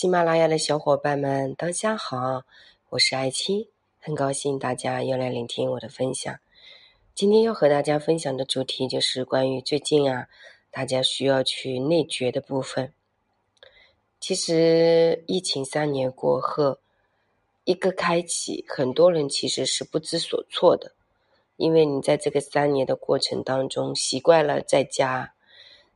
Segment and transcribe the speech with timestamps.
[0.00, 2.42] 喜马拉雅的小伙伴们，大家好，
[2.88, 3.68] 我是爱青，
[3.98, 6.38] 很高兴大家又来聆听我的分享。
[7.14, 10.26] 今天要和大家分享的主题就是关于最近啊，
[10.70, 12.94] 大家需要去内觉的部分。
[14.18, 16.78] 其实疫情三年过后，
[17.64, 20.92] 一个开启，很多人其实是不知所措的，
[21.58, 25.34] 因为你在这个三年的过程当中，习惯了在家。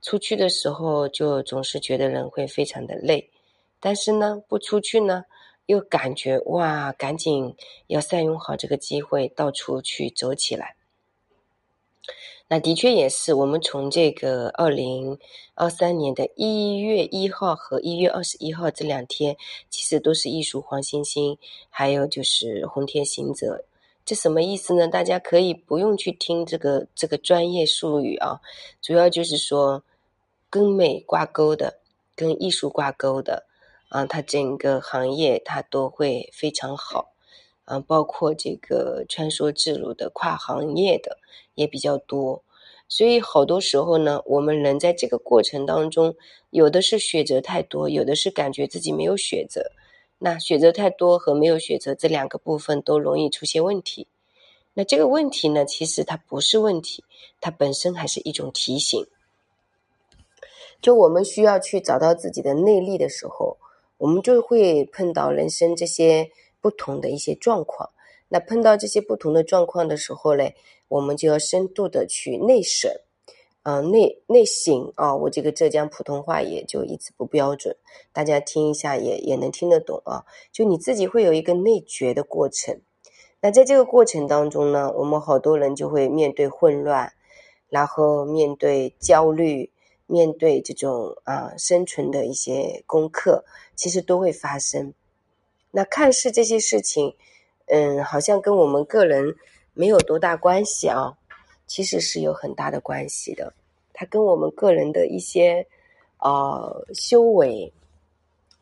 [0.00, 3.28] 出去的时候，就总是觉得人会非常的累，
[3.80, 5.24] 但是呢，不出去呢，
[5.66, 10.76] 又感觉哇，赶紧要善用好这个机会，到处去走起来。
[12.48, 15.18] 那的确也是，我们从这个二零
[15.54, 19.36] 二三年的一月一号和一月二十一号这两天，
[19.68, 23.64] 其实都是艺术黄星星，还有就是红天行者。
[24.04, 24.86] 这什么意思呢？
[24.86, 28.40] 大家可以不用去听这个这个专业术语啊，
[28.80, 29.82] 主要就是说。
[30.52, 31.78] 跟美挂钩的，
[32.16, 33.46] 跟艺术挂钩的，
[33.90, 37.12] 啊，它整个行业它都会非常好，
[37.64, 41.18] 啊，包括这个穿梭自如的跨行业的
[41.56, 42.44] 也比较多，
[42.88, 46.14] 所以好多时候呢，我们人在这个过程当中，
[46.50, 49.72] 有的是选择太多，有的是感觉自己没有选择，
[50.18, 54.06] 那选择太多和没有选择这两个部分都容易出现问题，
[54.74, 57.02] 那这个问题呢，其实它不是问题，
[57.40, 59.04] 它本身还是一种提醒。
[60.80, 63.58] 就我们需要去找到自己的内力的时候，
[64.00, 67.90] 我们就会碰到人生这些不同的一些状况。
[68.28, 70.54] 那碰到这些不同的状况的时候嘞，
[70.88, 72.90] 我们就要深度的去内省，
[73.64, 75.14] 嗯，内内省啊。
[75.14, 77.76] 我这个浙江普通话也就一直不标准，
[78.10, 80.24] 大家听一下也也能听得懂啊。
[80.50, 82.80] 就你自己会有一个内觉的过程。
[83.42, 87.12] 那在这个过程当中呢，我们好多人就会面对混乱，
[87.68, 89.70] 然后面对焦虑。
[90.10, 93.44] 面对这种啊生存的一些功课，
[93.76, 94.92] 其实都会发生。
[95.70, 97.14] 那看似这些事情，
[97.66, 99.36] 嗯，好像跟我们个人
[99.72, 101.16] 没有多大关系啊，
[101.68, 103.54] 其实是有很大的关系的。
[103.92, 105.64] 它跟我们个人的一些
[106.18, 107.72] 呃修为，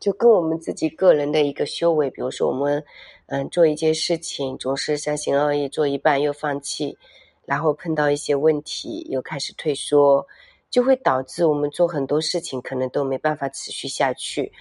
[0.00, 2.82] 就跟我们自己个人的一个修为，比如说我们
[3.26, 6.96] 嗯做一件事情总是三心二意，做一半又放弃，
[7.44, 10.26] 然后碰到一些问题又开始退缩。
[10.74, 14.52] 就会导致我们做很多事情可能都没办法持续下去，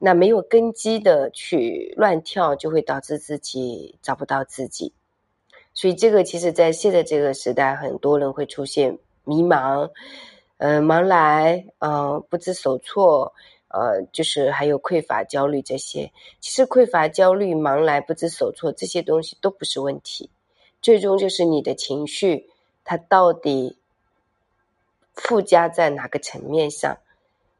[0.00, 4.92] 那没有根基的去乱跳，就会导致自己找不到自己。
[5.72, 9.92] 所以这个其实，在现在这个时代，很多人会出现迷茫，
[10.56, 13.32] 嗯，茫来，嗯，不知所措，
[13.68, 16.10] 呃，就是还有匮乏焦虑这些。
[16.40, 20.28] 其实匮乏焦虑、茫来、不知所措这些东西都不是问题，
[20.82, 22.50] 最终就是你的情绪，
[22.82, 23.78] 它到底。
[25.14, 26.98] 附加在哪个层面上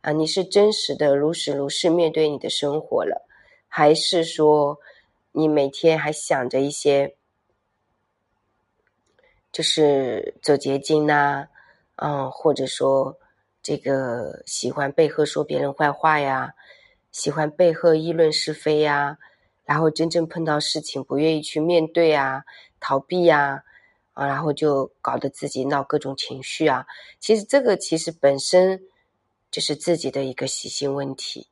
[0.00, 0.12] 啊？
[0.12, 3.26] 你是真实的如实如是面对你的生活了，
[3.68, 4.78] 还是说
[5.32, 7.16] 你每天还想着一些，
[9.52, 11.48] 就是走捷径呐，
[11.96, 13.18] 嗯，或者说
[13.62, 16.54] 这个喜欢背后说别人坏话呀，
[17.12, 19.18] 喜欢背后议论是非呀，
[19.64, 22.44] 然后真正碰到事情不愿意去面对啊，
[22.80, 23.62] 逃避呀。
[24.12, 26.86] 啊然后就搞得自己闹各种情绪啊。
[27.18, 28.82] 其实这个其实本身
[29.50, 31.48] 就是自己的一个习性问题。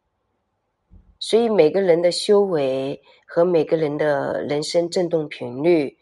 [1.18, 5.98] 所以每个人的修为和每个人的人生振动频率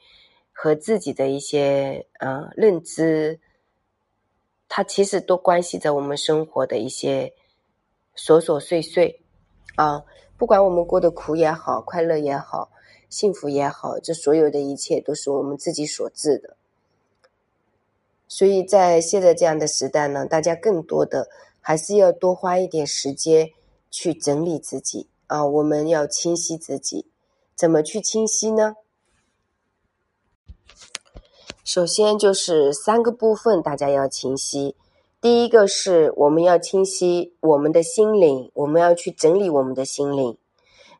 [0.52, 3.40] 和自己的一些呃认知，
[4.69, 7.34] 它其实都关系着我们生活的一些
[8.16, 9.20] 琐琐碎碎
[9.75, 10.04] 啊。
[10.36, 12.70] 不管我们过得苦也好，快乐也好。
[13.08, 16.56] 幸福也好，这所有的一切都是我们自己所致的。
[18.28, 21.30] 所以在现在这样的时代呢，大家更多的
[21.62, 23.50] 还是要多花一点时间
[23.91, 25.46] 去整理自己啊。
[25.46, 27.06] 我们要清晰自己，
[27.56, 28.76] 怎么去清晰呢？
[31.64, 34.76] 首先就是三个部分，大家要清晰。
[35.22, 40.37] 第一个是我们要清晰我们的心灵，我们要去整理我们的心灵。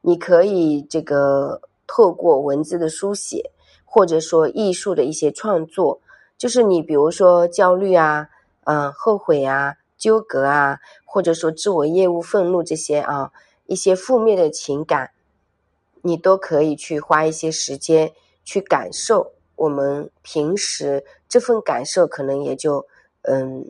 [0.00, 1.60] 你可以这个。
[1.88, 3.50] 透过文字的书写，
[3.85, 6.00] 或者说艺术的一些创作，
[6.37, 8.29] 就是你比如说焦虑啊，
[8.64, 13.32] 嗯，后悔啊，纠葛啊，或者说自我厌恶、愤怒这些啊，
[13.67, 15.11] 一些负面的情感，
[16.02, 18.12] 你都可以去花一些时间
[18.44, 19.32] 去感受。
[19.56, 22.87] 我们平时这份感受可能也就
[23.23, 23.69] 嗯，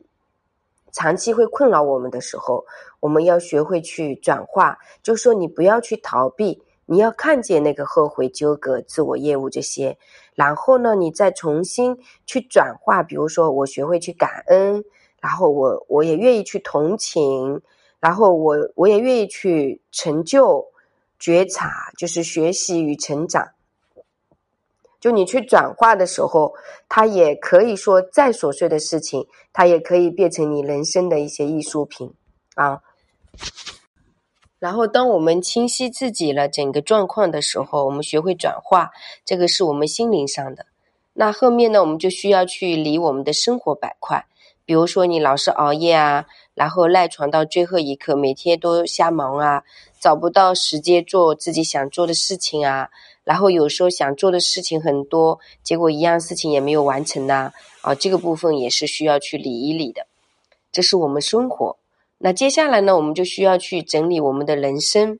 [0.92, 2.66] 长期会困扰我们的时候，
[3.00, 6.60] 我们要学会去转化，就说你不要去逃避。
[6.90, 9.98] 你要看见那个后悔、纠葛、自我厌恶这些，
[10.34, 13.02] 然后呢，你再重新去转化。
[13.02, 14.82] 比如说，我学会去感恩，
[15.20, 17.60] 然后我我也愿意去同情，
[18.00, 20.66] 然后我我也愿意去成就、
[21.18, 23.50] 觉察，就是学习与成长。
[24.98, 26.54] 就你去转化的时候，
[26.88, 32.14] 它也可以说再琐碎的事情，它也可以变成你人生的一些艺术品
[32.54, 32.80] 啊。
[34.58, 38.90] 然后，当我们清晰自己了整个状况的时候，我们学会转化，
[39.24, 40.66] 这个是我们心灵上的。
[41.12, 44.26] 那后面呢，我们就需要去理我们的生活板块，
[44.64, 49.62] 比如说你老是熬夜啊，然后赖床到最后一刻，每天都瞎忙啊，
[50.00, 52.88] 找不到时间做自己想做的事情啊。
[53.22, 57.52] 然后有时候想做的事情很多，结果一样事情也没有完成呐，
[57.82, 60.06] 啊，这个部分也是需要去理一理的。
[60.72, 61.76] 这是我们生活。
[62.18, 65.18] 那接下来呢，我们就需要去整理我们的人生。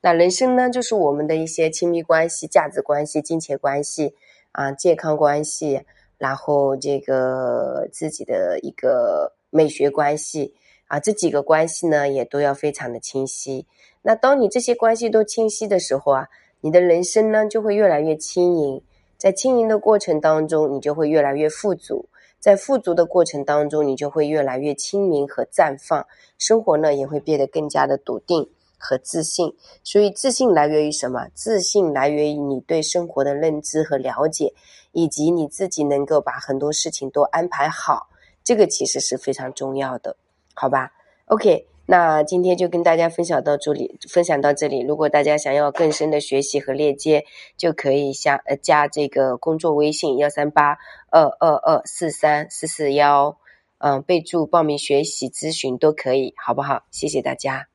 [0.00, 4.14] 那人生呢，就是我们的一些亲密关系、价值关系、金钱关系
[4.52, 5.80] 啊、健康关系，
[6.18, 10.54] 然后这个自己的一个美学关系
[10.86, 13.66] 啊，这几个关系呢，也都要非常的清晰。
[14.02, 16.28] 那当你这些关系都清晰的时候啊。
[16.62, 18.82] 你的人生呢，就会越来越轻盈，
[19.16, 22.06] 在轻盈的过程当中，你就会越来越富足，
[22.40, 26.06] 在富足的过程当中，你就会越来越清明和绽放，
[26.38, 29.54] 生活呢也会变得更加的笃定和自信。
[29.84, 31.28] 所以，自信来源于什么？
[31.34, 34.54] 自信来源于你对生活的认知和了解，
[34.92, 38.08] 以及你自己能够把很多事情都安排好，
[38.42, 40.16] 这个其实是非常重要的，
[40.54, 40.92] 好吧
[41.26, 41.69] ？OK。
[41.90, 44.78] 那今天就跟大家分享到这里，分享到这里。
[44.80, 47.24] 如果大家想要更深的学习和链接，
[47.56, 50.78] 就可以下呃加这个工作微信幺三八
[51.10, 53.38] 二二二四三四四幺，
[53.78, 56.84] 嗯，备注报名学习咨询都可以，好不好？
[56.92, 57.69] 谢谢大家。